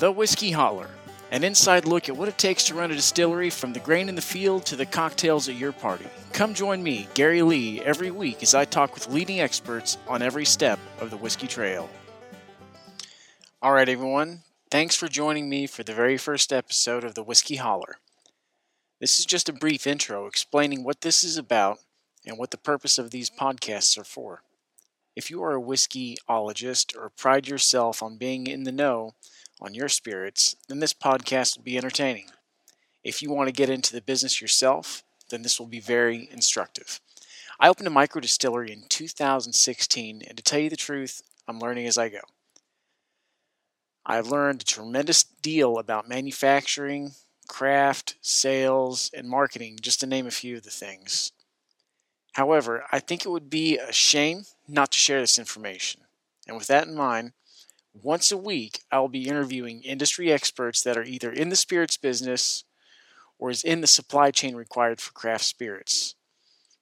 [0.00, 0.88] The Whisky Holler,
[1.30, 4.14] an inside look at what it takes to run a distillery from the grain in
[4.14, 6.06] the field to the cocktails at your party.
[6.32, 10.46] Come join me, Gary Lee, every week as I talk with leading experts on every
[10.46, 11.90] step of the whiskey trail.
[13.60, 14.40] All right, everyone,
[14.70, 17.98] thanks for joining me for the very first episode of The Whisky Holler.
[19.00, 21.78] This is just a brief intro explaining what this is about
[22.24, 24.44] and what the purpose of these podcasts are for.
[25.14, 29.12] If you are a whiskeyologist or pride yourself on being in the know
[29.60, 32.26] on your spirits, then this podcast will be entertaining.
[33.04, 37.00] If you want to get into the business yourself, then this will be very instructive.
[37.58, 41.86] I opened a micro distillery in 2016, and to tell you the truth, I'm learning
[41.86, 42.20] as I go.
[44.04, 47.12] I've learned a tremendous deal about manufacturing,
[47.48, 51.32] craft, sales, and marketing, just to name a few of the things.
[52.32, 56.02] However, I think it would be a shame not to share this information.
[56.46, 57.32] And with that in mind,
[57.92, 62.64] once a week, I'll be interviewing industry experts that are either in the spirits business
[63.38, 66.14] or is in the supply chain required for craft spirits.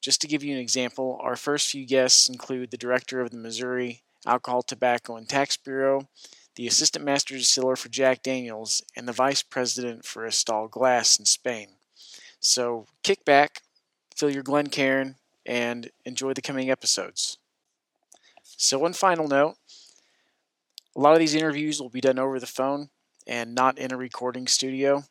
[0.00, 3.36] Just to give you an example, our first few guests include the director of the
[3.36, 6.08] Missouri Alcohol, Tobacco, and Tax Bureau,
[6.56, 11.24] the assistant master distiller for Jack Daniels, and the vice president for Estal Glass in
[11.24, 11.68] Spain.
[12.40, 13.62] So kick back,
[14.14, 17.38] fill your Glencairn, and enjoy the coming episodes.
[18.42, 19.56] So, one final note
[20.96, 22.88] a lot of these interviews will be done over the phone
[23.26, 25.04] and not in a recording studio.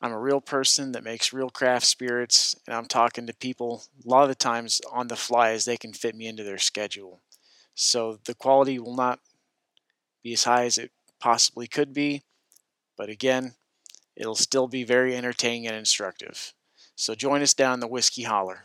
[0.00, 4.08] I'm a real person that makes real craft spirits, and I'm talking to people a
[4.08, 7.20] lot of the times on the fly as they can fit me into their schedule.
[7.74, 9.20] So the quality will not
[10.22, 10.90] be as high as it
[11.20, 12.22] possibly could be,
[12.96, 13.54] but again,
[14.16, 16.52] it'll still be very entertaining and instructive.
[16.96, 18.64] So join us down the Whisky Holler.